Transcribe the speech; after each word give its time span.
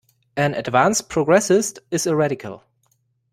An 0.35 0.55
advanced 0.55 1.09
progressist 1.11 1.77
is 1.91 2.07
a 2.07 2.15
radical. 2.15 2.63